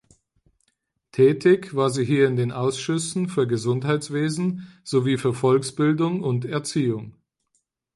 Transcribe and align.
Tätig 1.11 1.75
war 1.75 1.91
sie 1.91 2.03
hier 2.03 2.27
in 2.27 2.35
den 2.35 2.51
Ausschüssen 2.51 3.29
für 3.29 3.45
Gesundheitswesen 3.45 4.65
sowie 4.83 5.19
für 5.19 5.35
Volksbildung 5.35 6.23
und 6.23 6.43
Erziehung. 6.43 7.13